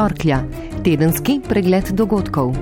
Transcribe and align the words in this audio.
Torklja, 0.00 0.38
tedenski 0.80 1.34
pregled 1.44 1.90
dogodkov. 1.92 2.54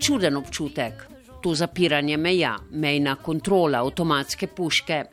Čuden 0.00 0.36
občutek 0.40 1.21
to 1.42 1.54
zapiranje 1.54 2.16
meja, 2.16 2.56
mejna 2.70 3.14
kontrola, 3.14 3.78
avtomatske 3.82 4.46
puške. 4.46 5.04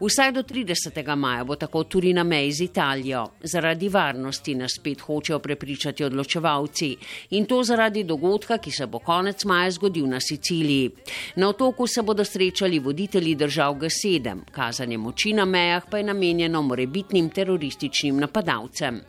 Vsaj 0.00 0.32
do 0.32 0.42
30. 0.42 1.16
maja 1.16 1.44
bo 1.44 1.56
tako 1.56 1.84
tudi 1.84 2.12
na 2.12 2.24
meji 2.24 2.52
z 2.52 2.64
Italijo. 2.64 3.24
Zaradi 3.42 3.88
varnosti 3.88 4.54
nas 4.54 4.76
spet 4.76 5.00
hočejo 5.00 5.38
prepričati 5.38 6.04
odločevalci 6.04 6.96
in 7.30 7.46
to 7.46 7.62
zaradi 7.64 8.04
dogodka, 8.04 8.58
ki 8.58 8.70
se 8.70 8.86
bo 8.86 8.98
konec 8.98 9.44
maja 9.44 9.70
zgodil 9.70 10.06
na 10.06 10.20
Siciliji. 10.20 10.90
Na 11.36 11.48
otoku 11.48 11.86
se 11.86 12.02
bodo 12.02 12.24
srečali 12.24 12.78
voditelji 12.78 13.34
držav 13.34 13.74
G7, 13.74 14.38
kazanje 14.52 14.98
moči 14.98 15.32
na 15.32 15.44
mejah 15.44 15.84
pa 15.90 15.98
je 15.98 16.04
namenjeno 16.04 16.62
morebitnim 16.62 17.30
terorističnim 17.30 18.16
napadalcem. 18.16 19.00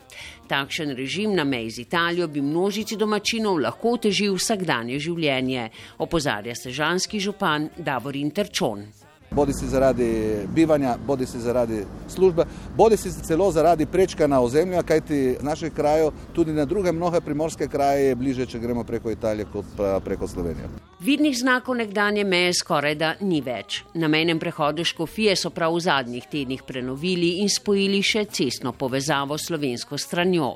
Takšen 0.50 0.96
režim 0.98 1.36
na 1.38 1.44
meji 1.46 1.70
z 1.70 1.84
Italijo 1.86 2.28
bi 2.28 2.42
množici 2.42 2.98
domačinov 2.98 3.60
lahko 3.62 3.94
otežil 4.00 4.34
vsakdanje 4.34 4.98
življenje, 4.98 5.70
opozarja 6.02 6.56
sežanski 6.58 7.22
župan 7.22 7.70
Davor 7.78 8.18
Interčon 8.18 8.88
bodi 9.32 9.54
si 9.54 9.68
zaradi 9.68 10.38
bivanja, 10.56 10.98
bodi 11.08 11.26
si 11.26 11.40
zaradi 11.40 11.84
službe, 12.08 12.46
bodi 12.78 12.98
si 12.98 13.12
celo 13.12 13.52
zaradi 13.52 13.86
prečka 13.86 14.28
na 14.28 14.42
ozemlja, 14.42 14.84
kajti 14.84 15.38
z 15.40 15.44
naših 15.44 15.74
krajev 15.74 16.12
tudi 16.34 16.54
na 16.54 16.66
druge 16.66 16.92
mnoge 16.92 17.22
primorske 17.22 17.68
kraje 17.68 18.08
je 18.08 18.16
bliže, 18.16 18.46
če 18.46 18.60
gremo 18.60 18.84
preko 18.84 19.12
Italije 19.12 19.46
kot 19.54 19.66
preko 20.04 20.28
Slovenije. 20.28 20.70
Vidnih 21.00 21.38
znakov 21.38 21.76
nekdanje 21.76 22.24
meje 22.24 22.54
skoraj 22.54 22.96
da 22.96 23.14
ni 23.22 23.40
več. 23.42 23.84
Na 23.94 24.08
mejnem 24.12 24.40
prehodu 24.40 24.84
Škofije 24.84 25.36
so 25.40 25.50
prav 25.50 25.78
v 25.78 25.80
zadnjih 25.86 26.26
tednih 26.28 26.64
prenovili 26.68 27.30
in 27.40 27.48
spojili 27.50 28.02
še 28.04 28.26
cestno 28.26 28.74
povezavo 28.76 29.38
s 29.38 29.48
slovensko 29.48 29.98
stranjo. 29.98 30.50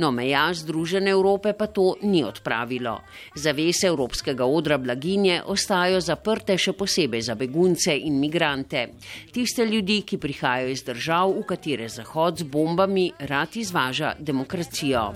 No, 0.00 0.10
meja 0.10 0.46
Združene 0.54 1.10
Evrope 1.10 1.52
pa 1.52 1.66
to 1.66 1.96
ni 2.02 2.24
odpravilo. 2.24 2.94
Zavese 3.36 3.90
evropskega 3.92 4.46
odra 4.46 4.78
blaginje 4.78 5.42
ostajajo 5.44 6.00
zaprte 6.00 6.56
še 6.58 6.72
posebej 6.72 7.26
za 7.28 7.34
begunce 7.34 7.98
in 8.04 8.18
migrante. 8.20 8.86
Tiste 9.32 9.66
ljudi, 9.66 10.02
ki 10.06 10.18
prihajajo 10.18 10.68
iz 10.72 10.84
držav, 10.84 11.34
v 11.38 11.46
katere 11.48 11.88
Zahod 11.88 12.38
z 12.38 12.48
bombami 12.48 13.10
rad 13.18 13.56
izvaža 13.56 14.14
demokracijo. 14.18 15.10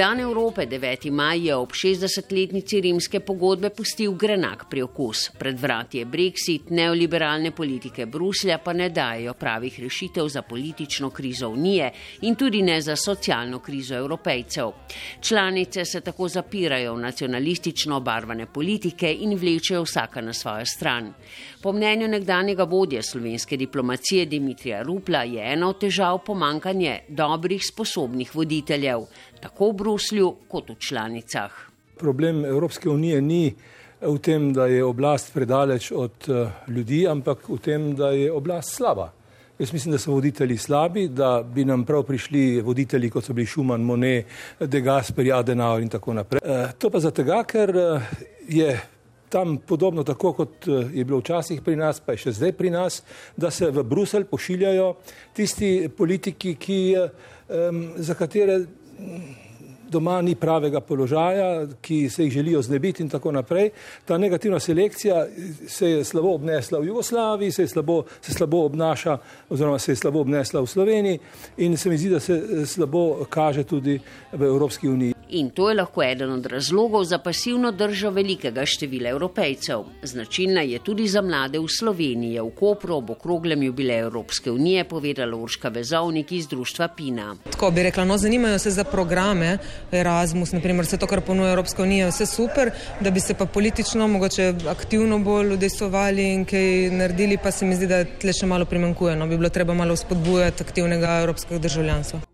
Dan 0.00 0.20
Evrope 0.20 0.66
9. 0.66 1.10
maj 1.10 1.46
je 1.46 1.54
ob 1.54 1.74
60-letnici 1.76 2.78
rimske 2.80 3.18
pogodbe 3.20 3.68
pustil 3.70 4.14
grenak 4.16 4.62
priokus. 4.70 5.26
Pred 5.38 5.58
vrati 5.60 5.98
je 5.98 6.06
Brexit, 6.06 6.70
neoliberalne 6.70 7.50
politike 7.50 8.06
Bruslja 8.06 8.56
pa 8.64 8.72
ne 8.72 8.88
dajo 8.88 9.34
pravih 9.34 9.80
rešitev 9.80 10.28
za 10.28 10.42
politično 10.42 11.10
krizo 11.10 11.48
Unije 11.48 11.90
in 12.22 12.34
tudi 12.34 12.62
ne 12.62 12.80
za 12.80 12.96
socialno 12.96 13.58
krizo 13.58 13.94
evropejcev. 13.94 14.72
Članice 15.20 15.84
se 15.84 16.00
tako 16.00 16.28
zapirajo 16.28 16.94
v 16.94 17.00
nacionalistično 17.00 17.96
obarvane 17.96 18.46
politike 18.46 19.12
in 19.20 19.36
vlečejo 19.36 19.82
vsaka 19.82 20.20
na 20.20 20.32
svojo 20.32 20.66
stran. 20.66 21.12
Po 21.62 21.72
mnenju 21.72 22.08
nekdanjega 22.08 22.64
vodje 22.64 23.02
slovenske 23.02 23.56
diplomacije 23.56 24.24
Dimitrija 24.26 24.82
Rupla 24.82 25.22
je 25.22 25.52
ena 25.52 25.68
od 25.68 25.80
težav 25.80 26.18
pomankanje 26.24 26.98
dobrih, 27.08 27.60
sposobnih 27.66 28.34
voditeljev 28.34 29.04
tako 29.40 29.70
v 29.70 29.76
Bruslju 29.82 30.34
kot 30.48 30.70
v 30.70 30.78
članicah. 30.78 31.50
Problem 31.98 32.44
Evropske 32.44 32.88
unije 32.88 33.20
ni 33.20 33.54
v 34.00 34.18
tem, 34.18 34.52
da 34.52 34.66
je 34.66 34.84
oblast 34.84 35.32
predaleč 35.34 35.90
od 35.92 36.28
eh, 36.28 36.50
ljudi, 36.68 37.04
ampak 37.08 37.48
v 37.48 37.58
tem, 37.60 37.90
da 37.96 38.10
je 38.16 38.32
oblast 38.32 38.76
slaba. 38.76 39.10
Jaz 39.60 39.72
mislim, 39.72 39.92
da 39.92 39.98
so 39.98 40.12
voditelji 40.12 40.56
slabi, 40.56 41.08
da 41.08 41.42
bi 41.42 41.64
nam 41.64 41.84
prav 41.84 42.06
prišli 42.08 42.62
voditelji, 42.64 43.10
kot 43.10 43.24
so 43.24 43.36
bili 43.36 43.46
Schumann, 43.46 43.84
Monet, 43.84 44.26
De 44.60 44.80
Gasperi, 44.80 45.32
Adenauer 45.32 45.82
in 45.82 45.92
tako 45.92 46.16
naprej. 46.16 46.40
Eh, 46.44 46.72
to 46.78 46.90
pa 46.90 47.00
zato, 47.00 47.24
ker 47.44 47.76
eh, 47.76 48.08
je 48.48 48.80
tam 49.28 49.58
podobno 49.58 50.02
tako, 50.04 50.32
kot 50.32 50.66
je 50.66 51.04
bilo 51.04 51.20
včasih 51.20 51.60
pri 51.62 51.76
nas, 51.76 52.00
pa 52.00 52.16
je 52.16 52.24
še 52.24 52.32
zdaj 52.32 52.52
pri 52.52 52.70
nas, 52.70 53.02
da 53.36 53.50
se 53.50 53.68
v 53.70 53.84
Bruselj 53.86 54.24
pošiljajo 54.26 54.94
tisti 55.36 55.88
politiki, 55.96 56.56
ki, 56.58 56.96
za 57.96 58.14
katere 58.18 58.58
doma 59.90 60.22
ni 60.22 60.34
pravega 60.34 60.80
položaja, 60.80 61.66
ki 61.80 62.08
se 62.10 62.24
jih 62.24 62.32
želijo 62.32 62.62
znebiti 62.62 63.02
in 63.02 63.08
tako 63.08 63.32
naprej. 63.32 63.70
Ta 64.04 64.18
negativna 64.18 64.60
selekcija 64.60 65.26
se 65.68 65.90
je 65.90 66.04
slabo 66.04 66.34
obnesla 66.34 66.78
v 66.78 66.86
Jugoslaviji, 66.86 67.52
se 67.52 67.66
slabo, 67.66 68.02
se 68.20 68.32
slabo 68.32 68.64
obnaša 68.64 69.18
oziroma 69.48 69.78
se 69.78 69.92
je 69.92 69.96
slabo 69.96 70.20
obnesla 70.20 70.60
v 70.60 70.66
Sloveniji 70.66 71.18
in 71.56 71.76
se 71.76 71.90
mi 71.90 71.98
zdi, 71.98 72.08
da 72.08 72.20
se 72.20 72.66
slabo 72.66 73.26
kaže 73.30 73.64
tudi 73.64 74.00
v 74.32 74.42
Evropski 74.42 74.88
uniji 74.88 75.19
in 75.32 75.50
to 75.50 75.68
je 75.68 75.74
lahko 75.74 76.02
eden 76.02 76.30
od 76.32 76.46
razlogov 76.46 77.04
za 77.04 77.18
pasivno 77.18 77.72
držo 77.72 78.10
velikega 78.10 78.66
števila 78.66 79.10
evropejcev. 79.10 79.84
Značilna 80.02 80.60
je 80.60 80.78
tudi 80.78 81.08
za 81.08 81.22
mlade 81.22 81.58
v 81.58 81.68
Sloveniji, 81.68 82.40
v 82.40 82.50
Kopru 82.58 82.96
ob 82.96 83.10
okroglem 83.10 83.62
jubileju 83.62 84.06
Evropske 84.06 84.50
unije, 84.50 84.84
povedala 84.84 85.36
Urška 85.36 85.68
Vezovnik 85.68 86.32
iz 86.32 86.48
društva 86.48 86.88
Pina. 86.88 87.36
Tako 87.50 87.70
bi 87.70 87.82
rekla, 87.82 88.04
no 88.04 88.18
zanimajo 88.18 88.58
se 88.58 88.70
za 88.70 88.84
programe 88.84 89.58
Erasmus, 89.92 90.52
naprimer 90.52 90.84
vse 90.84 90.98
to, 90.98 91.06
kar 91.06 91.20
ponuja 91.20 91.52
Evropska 91.52 91.82
unija, 91.82 92.08
vse 92.08 92.26
super, 92.26 92.70
da 93.00 93.10
bi 93.10 93.20
se 93.20 93.34
pa 93.34 93.46
politično 93.46 94.08
mogoče 94.08 94.54
aktivno 94.68 95.18
bolj 95.18 95.54
udejstvovali 95.54 96.32
in 96.34 96.44
kaj 96.44 96.90
naredili, 96.90 97.38
pa 97.42 97.50
se 97.50 97.66
mi 97.66 97.76
zdi, 97.76 97.86
da 97.86 98.04
tle 98.04 98.32
še 98.32 98.46
malo 98.46 98.64
primankuje, 98.64 99.16
no 99.16 99.26
bi 99.26 99.38
bilo 99.38 99.48
treba 99.48 99.74
malo 99.74 99.96
spodbujati 99.96 100.62
aktivnega 100.62 101.20
evropskega 101.22 101.60
državljanstva. 101.60 102.29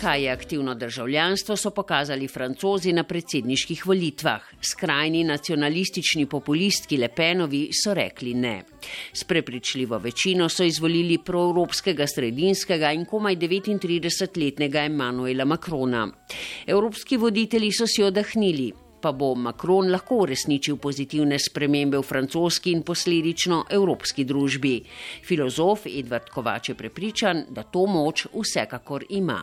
Kaj 0.00 0.24
je 0.24 0.30
aktivno 0.30 0.74
državljanstvo, 0.74 1.56
so 1.56 1.70
pokazali 1.70 2.28
francozi 2.28 2.92
na 2.92 3.04
predsedniških 3.04 3.86
volitvah. 3.86 4.40
Skrajni 4.62 5.24
nacionalistični 5.24 6.26
populistki 6.26 6.96
Lepenovi 6.96 7.68
so 7.72 7.94
rekli 7.94 8.34
ne. 8.34 8.64
S 9.12 9.24
prepričljivo 9.24 9.98
večino 9.98 10.48
so 10.48 10.64
izvolili 10.64 11.18
proevropskega 11.18 12.06
sredinskega 12.06 12.92
in 12.92 13.04
komaj 13.04 13.36
39-letnega 13.36 14.84
Emanuela 14.84 15.44
Macrona. 15.44 16.08
Evropski 16.66 17.16
voditelji 17.16 17.72
so 17.72 17.86
si 17.86 18.02
odahnili 18.02 18.72
pa 19.00 19.12
bo 19.12 19.34
Macron 19.34 19.90
lahko 19.90 20.22
uresničil 20.24 20.76
pozitivne 20.76 21.38
spremembe 21.38 21.98
v 21.98 22.02
francoski 22.02 22.72
in 22.72 22.82
posledično 22.82 23.64
evropski 23.70 24.24
družbi. 24.24 24.82
Filozof 25.24 25.86
Edvard 25.86 26.30
Kovač 26.34 26.68
je 26.68 26.74
prepričan, 26.74 27.44
da 27.50 27.62
to 27.62 27.86
moč 27.86 28.26
vsekakor 28.34 29.04
ima. 29.08 29.40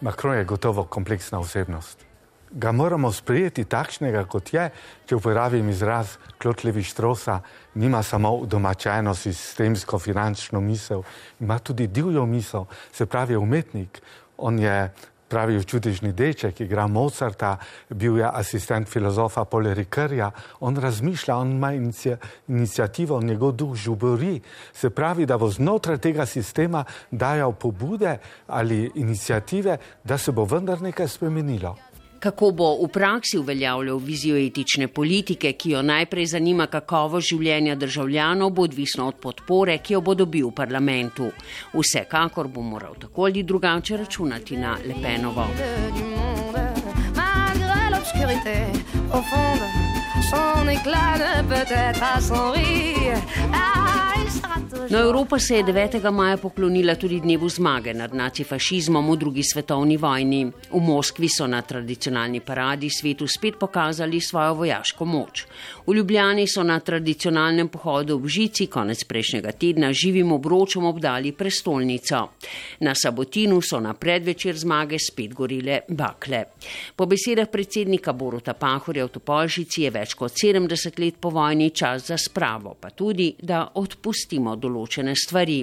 Macron 0.00 0.36
je 0.38 0.44
gotovo 0.44 0.84
kompleksna 0.84 1.38
osebnost. 1.40 2.06
Ga 2.50 2.72
moramo 2.72 3.10
sprejeti 3.12 3.64
takšnega, 3.64 4.22
kot 4.30 4.52
je, 4.54 4.68
če 5.06 5.16
uporabim 5.18 5.66
izraz 5.68 6.14
Klotlevi 6.38 6.84
Štrosa, 6.86 7.40
nima 7.74 8.02
samo 8.06 8.46
domačajno 8.46 9.14
sistemsko 9.14 9.98
finančno 9.98 10.60
misel, 10.60 11.02
ima 11.40 11.58
tudi 11.58 11.86
divjo 11.86 12.26
misel, 12.26 12.64
se 12.92 13.06
pravi 13.06 13.36
umetnik. 13.36 14.00
On 14.38 14.58
je 14.58 14.92
pravi 15.28 15.64
čudežni 15.64 16.12
deček, 16.12 16.60
igra 16.60 16.86
Mozarta, 16.86 17.56
bil 17.90 18.18
je 18.18 18.30
asistent 18.32 18.88
filozofa 18.88 19.44
Polerikarja, 19.44 20.30
on 20.60 20.76
razmišlja, 20.76 21.36
on 21.36 21.50
ima 21.52 21.72
inicijativo, 22.48 23.20
njegov 23.22 23.52
duh 23.52 23.74
žubori, 23.74 24.40
se 24.72 24.90
pravi, 24.90 25.26
da 25.26 25.38
bo 25.38 25.50
znotraj 25.50 25.98
tega 25.98 26.26
sistema 26.26 26.84
dajal 27.10 27.52
pobude 27.52 28.18
ali 28.46 28.90
inicijative, 28.94 29.78
da 30.04 30.18
se 30.18 30.32
bo 30.32 30.44
vendar 30.44 30.82
nekaj 30.82 31.08
spremenilo. 31.08 31.76
Kako 32.26 32.50
bo 32.50 32.82
v 32.82 32.88
praksi 32.88 33.38
uveljavljal 33.38 33.98
vizijo 33.98 34.36
etične 34.36 34.88
politike, 34.88 35.52
ki 35.52 35.70
jo 35.70 35.82
najprej 35.82 36.26
zanima 36.26 36.64
kakovo 36.66 37.20
življenja 37.22 37.76
državljanov, 37.78 38.50
bo 38.50 38.64
odvisno 38.66 39.06
od 39.12 39.20
podpore, 39.22 39.76
ki 39.78 39.94
jo 39.94 40.00
bo 40.02 40.14
dobil 40.18 40.48
v 40.48 40.54
parlamentu. 40.58 41.28
Vsekakor 41.70 42.48
bo 42.50 42.64
moral 42.66 42.98
tako 42.98 43.28
ali 43.28 43.44
drugače 43.46 43.96
računati 44.02 44.56
na 44.58 44.74
Lepenovo. 44.86 45.46
Son 50.30 50.68
éclat 50.68 51.18
de 51.22 51.42
peut-être 51.46 52.02
à 52.02 52.20
son 52.20 52.50
rire. 52.50 53.22
No, 54.90 54.98
Evropa 54.98 55.38
se 55.38 55.56
je 55.56 55.64
9. 55.64 56.10
maja 56.10 56.36
poklonila 56.36 56.94
tudi 56.94 57.20
dnevu 57.20 57.48
zmage 57.48 57.94
nad 57.94 58.14
nacifašizmom 58.14 59.10
v 59.10 59.16
drugi 59.16 59.42
svetovni 59.42 59.96
vojni. 59.96 60.46
V 60.70 60.80
Moskvi 60.80 61.28
so 61.28 61.46
na 61.46 61.62
tradicionalni 61.62 62.40
paradi 62.40 62.90
svetu 62.90 63.26
spet 63.26 63.58
pokazali 63.58 64.20
svojo 64.20 64.54
vojaško 64.54 65.04
moč. 65.04 65.44
V 65.86 65.94
Ljubljani 65.94 66.46
so 66.46 66.62
na 66.62 66.78
tradicionalnem 66.80 67.68
pohodu 67.68 68.18
v 68.18 68.28
Žici 68.28 68.66
konec 68.66 69.04
prejšnjega 69.04 69.52
tedna 69.52 69.92
živim 69.92 70.32
obročom 70.32 70.84
obdali 70.84 71.32
prestolnico. 71.32 72.28
Na 72.80 72.94
Sabotinu 72.94 73.60
so 73.62 73.80
na 73.80 73.94
predvečer 73.94 74.56
zmage 74.56 74.98
spet 74.98 75.34
gorile 75.34 75.80
bakle. 75.88 76.44
Po 76.96 77.06
besedah 77.06 77.48
predsednika 77.50 78.12
Boruta 78.12 78.54
Pahorja 78.54 79.04
v 79.04 79.10
Topolžici 79.18 79.82
je 79.82 79.90
več 79.90 80.14
kot 80.14 80.30
70 80.30 81.00
let 81.02 81.18
po 81.20 81.30
vojni 81.30 81.70
čas 81.70 82.06
za 82.06 82.16
spravo, 82.18 82.76
pa 82.80 82.90
tudi, 82.90 83.25
da 83.42 83.66
odpustimo 83.74 84.54
določene 84.56 85.16
stvari. 85.16 85.60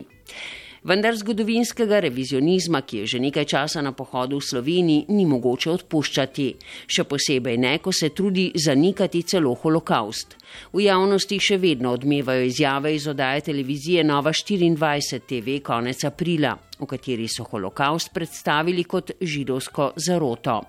Vendar 0.84 1.16
zgodovinskega 1.16 2.02
revizionizma, 2.04 2.82
ki 2.84 2.98
je 3.04 3.12
že 3.14 3.20
nekaj 3.24 3.46
časa 3.48 3.82
na 3.82 3.94
pohodu 3.96 4.36
v 4.36 4.44
Sloveniji, 4.44 5.06
ni 5.16 5.24
mogoče 5.24 5.70
odpuščati, 5.72 6.48
še 6.92 7.06
posebej 7.08 7.56
ne, 7.58 7.78
ko 7.80 7.94
se 7.96 8.10
trudi 8.12 8.50
zanikati 8.60 9.24
celo 9.24 9.56
holokaust. 9.56 10.36
V 10.74 10.86
javnosti 10.86 11.40
še 11.40 11.58
vedno 11.58 11.94
odmevajo 11.94 12.44
izjave 12.50 12.96
iz 12.96 13.08
odaje 13.08 13.42
televizije 13.42 14.04
Nova 14.04 14.34
24 14.34 15.20
TV 15.28 15.60
konec 15.64 16.04
aprila 16.04 16.58
v 16.84 16.90
kateri 16.90 17.28
so 17.32 17.46
holokaust 17.48 18.12
predstavili 18.14 18.84
kot 18.84 19.16
židovsko 19.22 19.92
zaroto. 19.96 20.60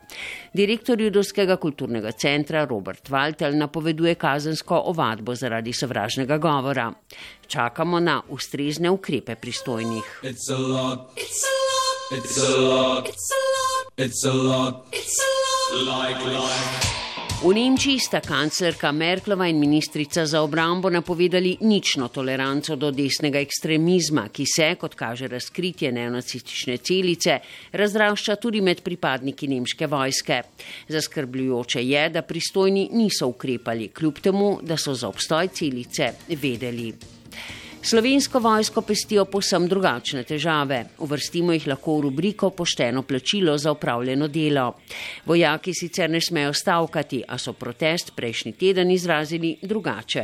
Direktor 0.55 1.01
Judovskega 1.01 1.57
kulturnega 1.61 2.13
centra 2.13 2.65
Robert 2.65 3.11
Waltel 3.11 3.59
napoveduje 3.59 4.15
kazensko 4.15 4.83
ovadbo 4.93 5.35
zaradi 5.35 5.73
sovražnega 5.73 6.39
govora. 6.39 6.91
Čakamo 7.47 8.01
na 8.01 8.21
ustrezne 8.29 8.91
ukrepe 8.91 9.35
pristojnih. 9.35 10.21
It's 10.23 10.51
a 10.51 10.59
lot. 10.59 11.13
It's 11.17 11.45
a 11.45 11.55
lot. 11.69 11.85
It's 12.15 12.39
a 12.39 12.51
lot. 12.51 13.09
It's 13.09 13.31
a 13.33 13.43
lot. 13.55 13.85
It's 13.97 14.25
a 14.25 14.33
lot. 14.33 14.87
It's 14.93 15.19
a 15.21 15.31
lot. 15.31 15.87
Like 15.87 16.25
life. 16.25 16.94
V 17.45 17.53
Nemčiji 17.53 18.01
sta 18.01 18.25
kanclerka 18.25 18.89
Merklova 18.93 19.45
in 19.47 19.59
ministrica 19.59 20.25
za 20.27 20.41
obrambo 20.41 20.89
napovedali 20.91 21.59
nično 21.61 22.09
toleranco 22.09 22.73
do 22.77 22.89
desnega 22.91 23.37
ekstremizma, 23.37 24.31
ki 24.33 24.47
se, 24.49 24.69
kot 24.81 24.95
kaže 24.97 25.29
razkritje 25.29 25.91
neonacistične 25.93 26.79
celice, 26.81 27.37
razrašča 27.73 28.39
tudi 28.41 28.63
med 28.65 28.81
pripadniki 28.81 29.49
nemške 29.53 29.87
vojske. 29.87 30.39
Zaskrbljujoče 30.89 31.85
je, 31.85 32.07
da 32.09 32.23
pristojni 32.23 32.89
niso 32.93 33.29
ukrepali, 33.29 33.91
kljub 33.93 34.23
temu, 34.25 34.55
da 34.63 34.81
so 34.81 34.95
za 34.95 35.13
obstoj 35.13 35.53
celice 35.53 36.15
vedeli. 36.29 36.95
Slovensko 37.85 38.39
vojsko 38.41 38.81
pestijo 38.81 39.27
posem 39.29 39.67
drugačne 39.69 40.23
težave. 40.25 40.79
Uvrstimo 41.05 41.53
jih 41.53 41.67
lahko 41.69 41.99
v 41.99 42.05
rubriko 42.07 42.49
pošteno 42.57 43.03
plačilo 43.05 43.59
za 43.59 43.73
upravljeno 43.75 44.29
delo. 44.29 44.71
Vojaki 45.27 45.75
sicer 45.77 46.09
ne 46.11 46.21
smejo 46.21 46.55
stavkati, 46.57 47.21
a 47.29 47.37
so 47.39 47.53
protest 47.53 48.15
prejšnji 48.17 48.53
teden 48.53 48.91
izrazili 48.91 49.51
drugače. 49.63 50.23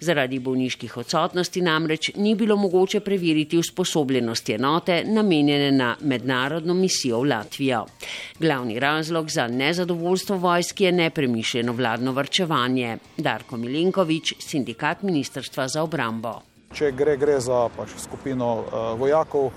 Zaradi 0.00 0.38
bolniških 0.38 0.96
odsotnosti 0.96 1.60
namreč 1.60 2.12
ni 2.14 2.34
bilo 2.34 2.56
mogoče 2.56 3.00
preveriti 3.00 3.58
usposobljenosti 3.58 4.54
enote 4.54 5.02
namenjene 5.06 5.72
na 5.72 5.96
mednarodno 6.00 6.74
misijo 6.74 7.18
v 7.24 7.28
Latvijo. 7.32 7.86
Glavni 8.38 8.78
razlog 8.78 9.30
za 9.30 9.48
nezadovoljstvo 9.48 10.36
vojske 10.36 10.84
je 10.84 10.92
nepremišljeno 10.92 11.72
vladno 11.72 12.12
vrčevanje. 12.12 12.98
Darko 13.16 13.56
Milenkovič, 13.56 14.34
sindikat 14.38 15.02
Ministrstva 15.02 15.68
za 15.68 15.82
obrambo. 15.82 16.49
Če 16.70 16.92
gre, 16.94 17.16
gre 17.18 17.34
za 17.42 17.64
pač, 17.74 17.96
skupino 17.98 18.48
uh, 18.62 18.74
vojakov, 18.94 19.48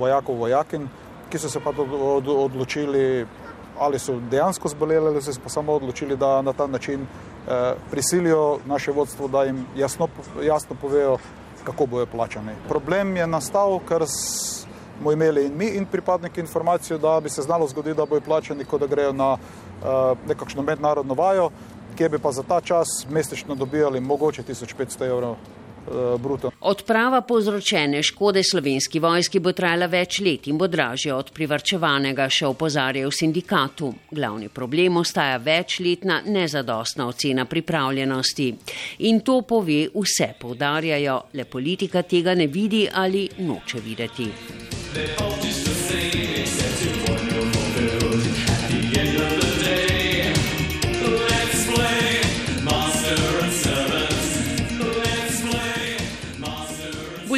vojakov, 0.00 0.38
vojakin, 0.40 0.86
ki 1.28 1.36
so 1.36 1.50
se 1.52 1.60
pa 1.60 1.68
od, 1.76 2.28
odločili, 2.32 3.26
ali 3.76 3.98
so 4.00 4.14
dejansko 4.32 4.70
zboleli, 4.72 5.10
ali 5.10 5.20
so 5.20 5.34
se 5.36 5.42
pa 5.44 5.50
samo 5.52 5.74
odločili, 5.76 6.16
da 6.16 6.38
na 6.40 6.54
ta 6.56 6.64
način 6.66 7.02
uh, 7.04 7.74
prisilijo 7.90 8.62
naše 8.64 8.94
vodstvo, 8.96 9.28
da 9.28 9.42
jim 9.44 9.58
jasno, 9.76 10.08
jasno 10.40 10.76
povejo, 10.80 11.18
kako 11.64 11.86
bojo 11.92 12.06
plačani. 12.08 12.54
Problem 12.70 13.12
je 13.20 13.26
nastal, 13.28 13.76
ker 13.84 14.06
smo 14.08 15.12
imeli 15.12 15.44
in 15.50 15.58
mi, 15.60 15.68
in 15.76 15.84
pripadniki 15.84 16.40
informacijo, 16.40 16.96
da 16.98 17.18
bi 17.20 17.28
se 17.28 17.44
znalo 17.44 17.68
zgoditi, 17.68 17.98
da 18.00 18.06
bojo 18.08 18.24
plačani, 18.24 18.64
kot 18.64 18.80
da 18.80 18.88
grejo 18.88 19.12
na 19.12 19.34
uh, 19.34 20.16
nekakšno 20.24 20.64
mednarodno 20.64 21.18
vajo, 21.20 21.50
kjer 22.00 22.16
bi 22.16 22.18
pa 22.18 22.32
za 22.32 22.42
ta 22.48 22.62
čas 22.64 23.04
mesečno 23.10 23.54
dobivali 23.60 24.00
mogoče 24.00 24.42
1500 24.48 25.10
evrov 25.10 25.36
Eh, 25.36 25.63
bruto. 26.18 26.50
Odprava 26.60 27.20
povzročene 27.20 28.02
škode 28.02 28.42
slovenski 28.42 29.00
vojski 29.00 29.40
bo 29.40 29.52
trajala 29.52 29.86
več 29.86 30.20
let 30.24 30.48
in 30.48 30.58
bo 30.58 30.68
dražja 30.68 31.16
od 31.16 31.32
privrčevanega, 31.34 32.28
še 32.28 32.46
opozarjajo 32.46 33.10
v 33.10 33.18
sindikatu. 33.18 33.92
Glavni 34.10 34.48
problem 34.48 34.96
ostaja 35.02 35.36
večletna 35.36 36.22
nezadostna 36.26 37.08
ocena 37.08 37.44
pripravljenosti. 37.44 38.48
In 39.08 39.20
to 39.20 39.42
pove 39.42 39.88
vse, 39.94 40.34
povdarjajo, 40.40 41.20
le 41.34 41.44
politika 41.44 42.02
tega 42.02 42.34
ne 42.34 42.46
vidi 42.46 42.86
ali 42.92 43.28
noče 43.38 43.80
videti. 43.84 45.63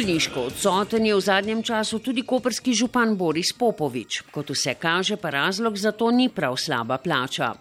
Bolniško 0.07 0.41
odsoten 0.47 1.05
je 1.05 1.15
v 1.15 1.19
zadnjem 1.19 1.61
času 1.67 1.97
tudi 1.99 2.21
koperski 2.23 2.71
župan 2.71 3.17
Boris 3.19 3.49
Popovič. 3.51 4.21
Kot 4.31 4.53
vse 4.55 4.77
kaže, 4.79 5.17
pa 5.19 5.29
razlog 5.35 5.75
za 5.75 5.91
to 5.91 6.07
ni 6.15 6.29
prav 6.29 6.55
slaba 6.55 6.95
plača. 6.97 7.51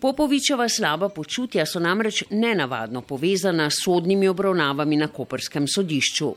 Popovičeva 0.00 0.68
slaba 0.68 1.08
počutja 1.08 1.64
so 1.66 1.80
namreč 1.80 2.24
nenavadno 2.30 3.00
povezana 3.00 3.70
s 3.70 3.80
sodnimi 3.84 4.28
obravnavami 4.28 4.96
na 4.96 5.08
koperskem 5.08 5.64
sodišču. 5.64 6.34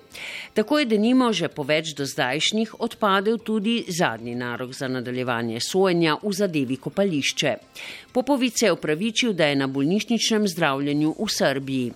Tako 0.54 0.80
je 0.80 0.86
denimo 0.86 1.34
že 1.34 1.52
po 1.52 1.68
več 1.68 1.92
do 1.92 2.06
zdajšnjih 2.08 2.80
odpadel 2.80 3.38
tudi 3.38 3.84
zadnji 3.88 4.36
narok 4.36 4.72
za 4.74 4.88
nadaljevanje 4.88 5.60
sojenja 5.60 6.16
v 6.24 6.32
zadevi 6.34 6.78
kopališče. 6.78 7.56
Popovič 8.12 8.54
se 8.60 8.66
je 8.66 8.72
upravičil, 8.72 9.34
da 9.34 9.46
je 9.46 9.56
na 9.56 9.68
bolnišničnem 9.68 10.48
zdravljenju 10.48 11.16
v 11.20 11.28
Srbiji. 11.30 11.92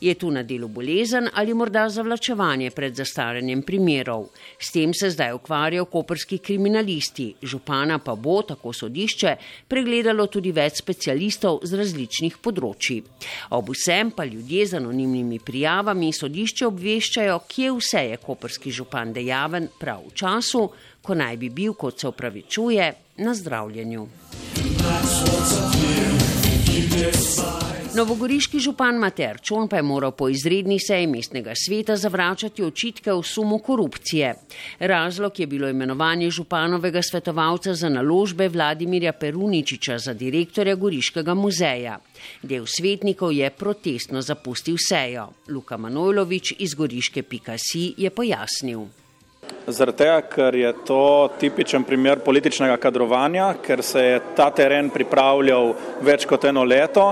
Je 0.00 0.14
tu 0.14 0.30
na 0.30 0.42
delu 0.42 0.68
bolezen 0.68 1.28
ali 1.34 1.54
morda 1.54 1.88
zavlačevanje 1.88 2.70
pred 2.70 2.94
zastaranjem 2.96 3.62
primerov? 3.62 4.28
S 4.58 4.72
tem 4.72 4.94
se 4.94 5.10
zdaj 5.10 5.34
ukvarjajo 5.36 5.84
koperski 5.84 6.38
kriminalisti, 6.38 7.34
župana 7.42 7.98
pa 7.98 8.14
bo, 8.14 8.42
tako 8.42 8.72
sodišče, 8.72 9.34
pregledalo 9.68 10.26
tudi 10.26 10.52
več 10.56 10.80
specialistov 10.80 11.60
z 11.62 11.76
različnih 11.82 12.38
področji. 12.40 13.02
Ob 13.50 13.68
vsem 13.74 14.10
pa 14.16 14.24
ljudje 14.24 14.66
z 14.66 14.80
anonimnimi 14.80 15.38
prijavami 15.38 16.12
sodišče 16.16 16.66
obveščajo, 16.70 17.42
kje 17.48 17.74
vse 17.76 18.06
je 18.14 18.22
koperski 18.24 18.72
župan 18.72 19.12
dejaven 19.12 19.68
prav 19.78 20.06
v 20.08 20.16
času, 20.16 20.64
ko 21.02 21.14
naj 21.14 21.36
bi 21.36 21.52
bil, 21.52 21.76
kot 21.76 22.00
se 22.00 22.08
upravičuje, 22.08 22.88
na 23.18 23.34
zdravljenju. 23.34 24.08
Novogoriški 27.98 28.60
župan 28.62 28.94
Mater 29.02 29.40
Čon 29.42 29.64
pa 29.68 29.80
je 29.80 29.82
moral 29.82 30.12
po 30.14 30.28
izredni 30.30 30.76
seji 30.78 31.06
mestnega 31.10 31.50
sveta 31.58 31.96
zavračati 31.96 32.62
očitke 32.62 33.12
o 33.12 33.22
sumu 33.22 33.58
korupcije. 33.58 34.34
Razlog 34.78 35.40
je 35.40 35.46
bilo 35.46 35.68
imenovanje 35.68 36.30
županovega 36.30 37.02
svetovalca 37.02 37.74
za 37.74 37.88
naložbe 37.88 38.48
Vladimirja 38.48 39.12
Peruničiča 39.12 39.98
za 39.98 40.14
direktorja 40.14 40.74
Goriškega 40.74 41.34
muzeja. 41.34 41.98
Del 42.42 42.66
svetnikov 42.66 43.32
je 43.32 43.50
protestno 43.50 44.22
zapustil 44.22 44.78
sejo. 44.78 45.26
Luka 45.48 45.76
Manojlovič 45.76 46.54
iz 46.58 46.74
Goriške 46.74 47.22
Pikasi 47.22 47.94
je 47.96 48.10
pojasnil. 48.10 48.86
Zaradi 49.68 49.98
tega, 49.98 50.20
ker 50.24 50.54
je 50.56 50.72
to 50.88 51.28
tipičen 51.40 51.84
primer 51.84 52.22
političnega 52.24 52.76
kadrovanja, 52.80 53.50
ker 53.62 53.82
se 53.84 54.04
je 54.04 54.20
ta 54.36 54.48
teren 54.50 54.88
pripravljal 54.90 55.74
več 56.00 56.24
kot 56.26 56.48
eno 56.48 56.64
leto 56.64 57.10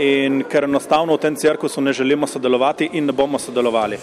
in 0.00 0.44
ker 0.48 0.64
enostavno 0.64 1.18
v 1.18 1.24
tem 1.26 1.36
cirkusu 1.36 1.84
ne 1.84 1.92
želimo 1.92 2.26
sodelovati 2.26 2.88
in 2.92 3.06
ne 3.06 3.12
bomo 3.12 3.38
sodelovali. 3.38 3.98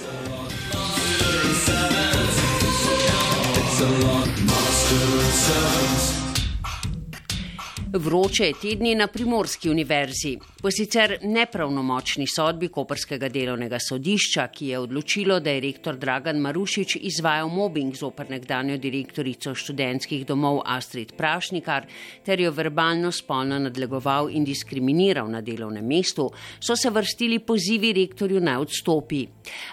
Vroče 7.98 8.46
je 8.46 8.54
tedni 8.62 8.96
na 8.96 9.08
primorski 9.08 9.70
univerzi. 9.70 10.38
Po 10.62 10.72
sicer 10.72 11.14
nepravnomočni 11.24 12.26
sodbi 12.28 12.68
Koperskega 12.68 13.30
delovnega 13.32 13.78
sodišča, 13.80 14.48
ki 14.52 14.68
je 14.68 14.80
odločilo, 14.80 15.38
da 15.40 15.54
je 15.54 15.62
rektor 15.64 15.96
Dragan 15.96 16.42
Marušič 16.44 16.98
izvajal 17.08 17.48
mobbing 17.50 17.96
zoper 17.96 18.28
nekdanjo 18.30 18.76
direktorico 18.78 19.54
študentskih 19.56 20.26
domov 20.28 20.60
Astrid 20.66 21.14
Prašnikar 21.16 21.86
ter 22.26 22.42
jo 22.42 22.52
verbalno 22.52 23.12
spolno 23.16 23.60
nadlegoval 23.64 24.28
in 24.30 24.44
diskriminiral 24.44 25.32
na 25.32 25.42
delovnem 25.42 25.88
mestu, 25.88 26.28
so 26.60 26.76
se 26.76 26.90
vrstili 26.90 27.40
pozivi 27.40 27.94
rektorju 27.94 28.42
naj 28.42 28.58
odstopi. 28.66 29.22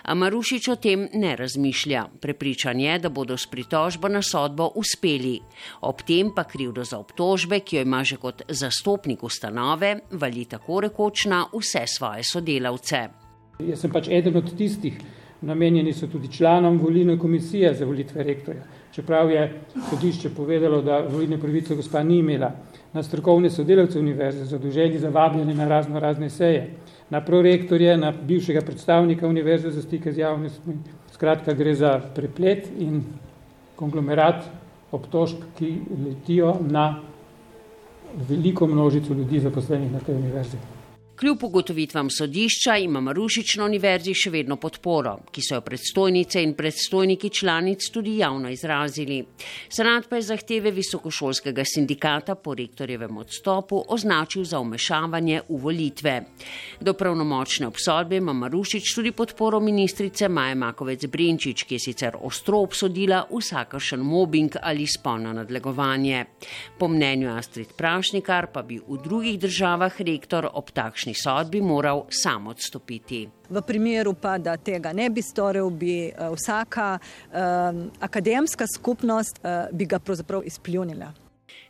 A 0.02 0.14
Marušič 0.14 0.69
o 0.69 0.76
tem 0.76 1.09
ne 1.12 1.35
razmišlja. 1.37 2.05
Prepričan 2.21 2.81
je, 2.81 2.99
da 2.99 3.09
bodo 3.09 3.37
s 3.37 3.50
pritožbo 3.50 4.09
na 4.09 4.23
sodbo 4.23 4.71
uspeli. 4.76 5.41
Ob 5.81 6.07
tem 6.07 6.31
pa 6.35 6.45
krivdo 6.45 6.85
za 6.85 6.99
obtožbe, 7.02 7.61
ki 7.61 7.76
jo 7.76 7.83
ima 7.83 8.05
že 8.12 8.12
kot 8.16 8.42
zastopnik 8.49 9.23
ustanove, 9.23 9.97
vali 10.11 10.45
tako 10.45 10.81
rekoč 10.81 11.26
na 11.26 11.45
vse 11.52 11.87
svoje 11.87 12.25
sodelavce. 12.25 13.09
Jaz 13.62 13.81
sem 13.81 13.90
pač 13.92 14.09
eden 14.09 14.37
od 14.37 14.54
tistih, 14.59 14.97
namenjeni 15.42 15.92
so 15.92 16.07
tudi 16.07 16.28
članom 16.33 16.78
volilne 16.78 17.19
komisije 17.19 17.75
za 17.75 17.85
volitve 17.85 18.23
rektorja. 18.23 18.62
Čeprav 18.92 19.31
je 19.31 19.61
sodišče 19.90 20.31
povedalo, 20.37 20.83
da 20.83 21.00
volilne 21.09 21.38
pravice 21.40 21.75
gospa 21.75 22.02
ni 22.02 22.19
imela, 22.19 22.50
na 22.92 23.02
strokovne 23.02 23.50
sodelavce 23.50 23.99
univerze, 23.99 24.45
zadolženi 24.45 24.99
za 24.99 25.09
vabljanje 25.09 25.54
na 25.54 25.69
razno 25.69 26.00
razne 26.00 26.31
seje, 26.31 26.75
na 27.11 27.21
prorektorje, 27.25 27.97
na 27.97 28.12
bivšega 28.12 28.61
predstavnika 28.61 29.28
univerze 29.28 29.71
za 29.71 29.83
stike 29.83 30.12
z 30.12 30.19
javnostmi. 30.19 30.75
Skratka, 31.12 31.54
gre 31.54 31.75
za 31.75 32.00
preplet 32.14 32.69
in 32.78 33.02
konglomerat 33.76 34.45
obtožb, 34.92 35.42
ki 35.59 35.73
letijo 36.04 36.57
na 36.61 37.00
veliko 38.28 38.66
množico 38.66 39.14
ljudi 39.14 39.40
zaposlenih 39.40 39.92
na 39.92 39.99
tej 39.99 40.14
univerzi. 40.14 40.57
Kljub 41.23 41.45
ugotovitvam 41.45 42.11
sodišča 42.11 42.76
ima 42.76 43.00
Marušič 43.00 43.52
na 43.61 43.69
univerzi 43.69 44.11
še 44.19 44.31
vedno 44.35 44.57
podporo, 44.59 45.12
ki 45.31 45.43
so 45.47 45.55
jo 45.55 45.62
predstojnice 45.62 46.41
in 46.43 46.57
predstojniki 46.59 47.29
članic 47.31 47.85
tudi 47.95 48.17
javno 48.19 48.50
izrazili. 48.50 49.21
Senat 49.71 50.09
pa 50.11 50.19
je 50.19 50.25
zahteve 50.26 50.73
visokošolskega 50.75 51.62
sindikata 51.62 52.35
po 52.35 52.57
rektorjevem 52.59 53.21
odstopu 53.23 53.85
označil 53.88 54.43
za 54.43 54.59
umešavanje 54.59 55.45
v 55.49 55.61
volitve. 55.62 56.17
Do 56.81 56.97
pravnomočne 56.99 57.71
obsodbe 57.71 58.19
ima 58.19 58.35
Marušič 58.41 58.91
tudi 58.95 59.14
podporo 59.14 59.61
ministrice 59.61 60.29
Maje 60.29 60.59
Makovec 60.59 61.07
Brenčič, 61.07 61.62
ki 61.62 61.79
je 61.79 61.85
sicer 61.87 62.19
ostro 62.19 62.64
obsodila 62.67 63.23
vsakršen 63.31 64.02
mobbing 64.02 64.59
ali 64.59 64.91
spolno 64.91 65.31
nadlegovanje. 65.38 66.26
Po 66.83 66.91
mnenju 66.91 67.31
Astrid 67.37 67.79
Prašnikar 67.79 68.50
pa 68.50 68.67
bi 68.67 68.83
v 68.83 68.99
drugih 69.07 69.38
državah 69.38 70.02
rektor 70.02 70.50
ob 70.50 70.75
takšni 70.75 71.12
končni 71.12 71.14
sodbi 71.14 71.61
moral 71.61 72.04
sam 72.11 72.47
odstopiti. 72.47 73.28
V 73.50 73.62
primeru 73.62 74.14
pa, 74.14 74.38
da 74.38 74.57
tega 74.57 74.92
ne 74.92 75.11
bi 75.11 75.23
storil, 75.23 75.71
bi 75.71 76.11
uh, 76.11 76.33
vsaka 76.35 76.99
uh, 76.99 77.37
akademska 78.00 78.66
skupnost 78.66 79.40
uh, 79.42 79.69
bi 79.73 79.85
ga 79.85 79.99
pravzaprav 79.99 80.42
izpljunila. 80.45 81.12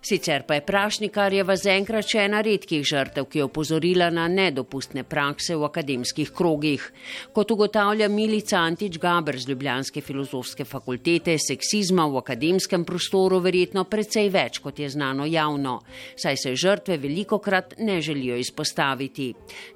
Sicer 0.03 0.43
pa 0.43 0.55
je 0.55 0.65
Prašnikarjeva 0.67 1.55
zaenkrat 1.55 2.09
še 2.11 2.25
ena 2.25 2.41
redkih 2.43 2.83
žrtev, 2.83 3.29
ki 3.31 3.39
je 3.39 3.45
opozorila 3.47 4.09
na 4.11 4.25
nedopustne 4.27 5.05
prakse 5.07 5.55
v 5.55 5.63
akademskih 5.69 6.33
krogih. 6.35 6.83
Kot 7.31 7.53
ugotavlja 7.55 8.09
Milica 8.11 8.65
Antič 8.67 8.99
Gaber 8.99 9.39
z 9.39 9.53
Ljubljanske 9.53 10.03
filozofske 10.03 10.65
fakultete, 10.67 11.37
seksizma 11.39 12.09
v 12.11 12.19
akademskem 12.19 12.83
prostoru 12.85 13.39
verjetno 13.45 13.85
precej 13.87 14.27
več, 14.35 14.59
kot 14.65 14.81
je 14.83 14.89
znano 14.91 15.23
javno, 15.31 15.77
saj 16.19 16.41
se 16.43 16.55
žrtve 16.59 16.97
veliko 16.99 17.39
krat 17.39 17.77
ne 17.79 18.01
želijo 18.03 18.41
izpostaviti. 18.43 19.29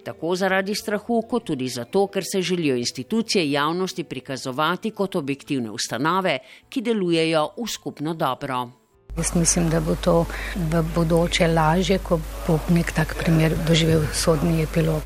Tako 0.03 0.35
zaradi 0.35 0.75
strahu, 0.75 1.21
kot 1.31 1.47
tudi 1.53 1.69
zato, 1.71 2.09
ker 2.11 2.27
se 2.27 2.43
želijo 2.43 2.75
institucije 2.83 3.47
javnosti 3.51 4.05
prikazovati 4.05 4.91
kot 4.91 5.15
objektivne 5.23 5.71
ustanove, 5.71 6.41
ki 6.69 6.83
delujejo 6.83 7.53
v 7.63 7.69
skupno 7.71 8.15
dobro. 8.15 8.86
Jaz 9.17 9.35
mislim, 9.35 9.71
da 9.71 9.81
bo 9.81 9.95
to 10.05 10.25
v 10.57 10.83
bodoče 10.95 11.47
lažje, 11.49 11.99
ko 11.99 12.19
bo 12.47 12.59
nek 12.69 12.93
tak 12.93 13.15
primer 13.17 13.55
doživel 13.69 14.03
sodni 14.13 14.61
epilog. 14.63 15.03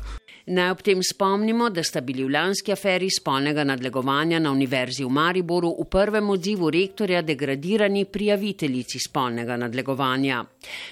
Naj 0.51 0.71
ob 0.71 0.81
tem 0.83 0.99
spomnimo, 1.03 1.69
da 1.69 1.83
sta 1.83 2.01
bili 2.01 2.25
v 2.25 2.33
lanski 2.33 2.73
aferi 2.75 3.07
spolnega 3.07 3.63
nadlegovanja 3.63 4.39
na 4.39 4.51
Univerzi 4.51 5.05
v 5.05 5.09
Mariboru 5.15 5.71
v 5.79 5.85
prvem 5.87 6.29
odzivu 6.29 6.69
rektorja 6.69 7.21
degradirani 7.21 8.03
prijaviteljici 8.05 8.99
spolnega 8.99 9.55
nadlegovanja. 9.57 10.43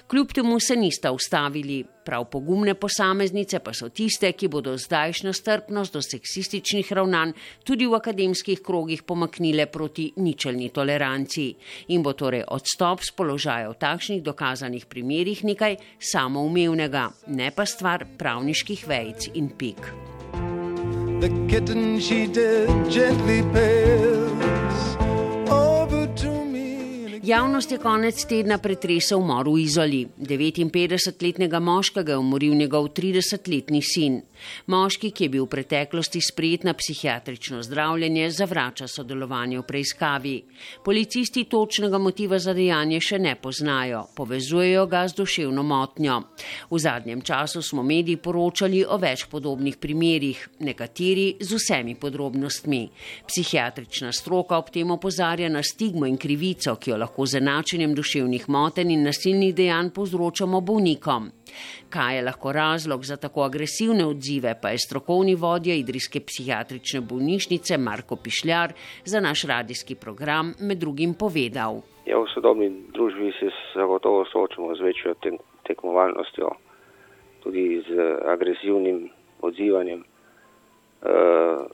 Kljub 0.07 0.31
temu 0.31 0.59
se 0.59 0.75
nista 0.75 1.11
ustavili. 1.11 1.83
Prav 2.09 2.25
pogumne 2.25 2.73
posameznice 2.73 3.59
pa 3.61 3.69
so 3.69 3.91
tiste, 3.93 4.31
ki 4.33 4.47
bodo 4.49 4.71
zdajšnjo 4.73 5.29
strpnost 5.29 5.93
do 5.93 6.01
seksističnih 6.01 6.87
ravnanj 6.97 7.35
tudi 7.61 7.85
v 7.85 7.93
akademskih 7.99 8.63
krogih 8.65 9.03
pomaknile 9.05 9.67
proti 9.69 10.07
ničelni 10.17 10.71
toleranci. 10.73 11.45
In 11.93 12.01
bo 12.01 12.15
torej 12.17 12.47
odstop 12.49 13.05
z 13.05 13.13
položaja 13.13 13.69
v 13.69 13.77
takšnih 13.77 14.23
dokazanih 14.25 14.89
primerjih 14.89 15.43
nekaj 15.45 15.77
samoumevnega, 16.01 17.05
ne 17.29 17.51
pa 17.53 17.69
stvar 17.69 18.07
pravniških 18.17 18.87
vejc 18.89 19.29
in 19.37 19.53
pik. 19.53 19.93
The 21.21 21.29
kitten 21.45 21.99
she 22.01 22.25
did 22.25 22.73
gently 22.89 23.45
pails 23.53 24.18
Javnost 27.29 27.71
je 27.71 27.77
konec 27.77 28.23
tedna 28.25 28.55
pretresel 28.57 29.19
umor 29.21 29.45
v 29.53 29.59
Izoli. 29.61 29.99
59-letnega 30.17 31.59
moškega 31.61 32.15
je 32.15 32.17
umoril 32.17 32.55
njegov 32.57 32.87
30-letni 32.97 33.81
sin. 33.85 34.15
Moški, 34.65 35.11
ki 35.11 35.27
je 35.27 35.29
bil 35.29 35.45
v 35.45 35.49
preteklosti 35.51 36.21
sprejet 36.25 36.63
na 36.65 36.73
psihiatrično 36.73 37.59
zdravljenje, 37.61 38.31
zavrača 38.33 38.87
sodelovanje 38.87 39.59
v 39.59 39.65
preiskavi. 39.67 40.33
Policisti 40.85 41.43
točnega 41.43 41.99
motiva 42.01 42.39
za 42.39 42.55
dejanje 42.57 42.97
še 42.99 43.19
ne 43.19 43.35
poznajo, 43.35 44.07
povezujejo 44.17 44.87
ga 44.89 45.03
z 45.05 45.19
duševno 45.21 45.63
motnjo. 45.63 46.17
V 46.71 46.79
zadnjem 46.81 47.21
času 47.21 47.61
smo 47.61 47.83
mediji 47.83 48.17
poročali 48.17 48.81
o 48.81 48.97
več 48.97 49.27
podobnih 49.29 49.77
primerjih, 49.77 50.47
nekateri 50.65 51.35
z 51.39 51.61
vsemi 51.61 51.93
podrobnostmi. 51.93 52.81
Psihiatrična 53.29 54.15
stroka 54.17 54.57
ob 54.57 54.73
tem 54.73 54.89
opozarja 54.97 55.49
na 55.49 55.61
stigmo 55.61 56.09
in 56.09 56.17
krivico, 56.17 56.73
ki 56.81 56.95
jo 56.95 56.97
lahko 56.97 57.18
lahko 57.19 57.25
z 57.25 57.37
enačenjem 57.37 57.93
duševnih 57.95 58.45
motenj 58.47 58.93
in 58.93 59.03
nasilnih 59.03 59.51
dejanj 59.55 59.89
povzročamo 59.91 60.61
bolnikom. 60.61 61.27
Kaj 61.91 62.15
je 62.15 62.21
lahko 62.23 62.51
razlog 62.51 63.03
za 63.03 63.17
tako 63.17 63.43
agresivne 63.43 64.05
odzive, 64.05 64.55
pa 64.61 64.69
je 64.69 64.77
strokovni 64.77 65.35
vodja 65.35 65.75
Idrijske 65.75 66.19
psihiatrične 66.19 67.01
bolnišnice 67.01 67.77
Marko 67.77 68.15
Pišljar 68.15 68.71
za 69.05 69.19
naš 69.19 69.43
radijski 69.43 69.95
program 69.95 70.53
med 70.61 70.77
drugim 70.77 71.13
povedal. 71.13 71.81
Ja, 72.05 72.15
v 72.19 72.27
sodobni 72.33 72.69
družbi 72.93 73.33
se 73.39 73.51
zagotovo 73.75 74.23
soočamo 74.31 74.75
z 74.75 74.81
večjo 74.81 75.15
tekmovalnostjo, 75.67 76.47
tudi 77.43 77.83
z 77.83 77.99
agresivnim 78.25 79.09
odzivanjem, 79.41 80.03
eh, 81.03 81.67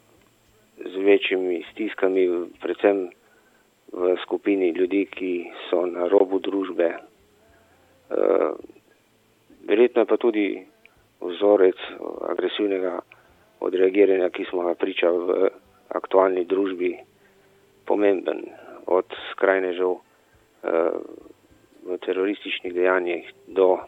z 0.85 0.95
večjimi 1.05 1.61
stiskami, 1.71 2.49
predvsem 2.61 3.09
v 3.95 4.15
skupini 4.23 4.69
ljudi, 4.75 5.05
ki 5.07 5.33
so 5.69 5.85
na 5.87 6.07
robu 6.11 6.39
družbe. 6.43 6.89
Eh, 6.95 8.51
verjetno 9.67 10.03
je 10.03 10.09
pa 10.09 10.17
tudi 10.17 10.47
vzorec 11.21 11.79
agresivnega 12.29 12.99
odreagiranja, 13.63 14.29
ki 14.29 14.45
smo 14.51 14.67
ga 14.67 14.75
priča 14.75 15.09
v 15.09 15.49
aktualni 15.95 16.43
družbi, 16.45 16.91
pomemben 17.87 18.43
od 18.91 19.07
skrajnežev 19.31 19.95
eh, 19.95 20.95
v 21.85 21.97
terorističnih 22.03 22.73
dejanjih 22.73 23.31
do 23.47 23.79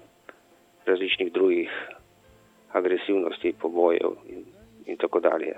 različnih 0.86 1.34
drugih 1.34 1.72
agresivnosti, 2.72 3.56
pobojev 3.60 4.16
in, 4.30 4.46
in 4.86 4.98
tako 4.98 5.20
dalje. 5.20 5.58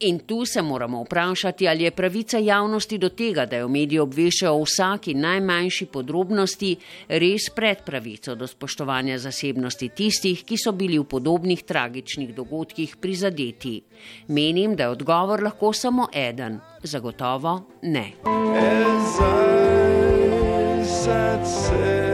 In 0.00 0.18
tu 0.26 0.44
se 0.44 0.62
moramo 0.62 1.02
vprašati, 1.02 1.68
ali 1.68 1.82
je 1.84 1.90
pravica 1.90 2.38
javnosti 2.38 2.98
do 2.98 3.08
tega, 3.08 3.46
da 3.46 3.56
jo 3.56 3.68
mediji 3.68 3.98
obveščajo 3.98 4.54
o 4.54 4.62
vsaki 4.62 5.14
najmanjši 5.14 5.86
podrobnosti, 5.86 6.76
res 7.08 7.48
pred 7.54 7.82
pravico 7.86 8.34
do 8.34 8.46
spoštovanja 8.46 9.18
zasebnosti 9.18 9.88
tistih, 9.88 10.44
ki 10.46 10.56
so 10.56 10.72
bili 10.72 10.98
v 10.98 11.04
podobnih 11.04 11.64
tragičnih 11.66 12.34
dogodkih 12.34 12.96
prizadeti. 12.96 13.80
Menim, 14.28 14.76
da 14.76 14.86
je 14.86 14.96
odgovor 14.98 15.42
lahko 15.42 15.72
samo 15.72 16.08
eden. 16.14 16.60
Zagotovo 16.82 17.60
ne. 17.82 18.12
As 18.24 19.18
I 19.20 20.84
sat 20.84 21.46
sadly 21.46 22.07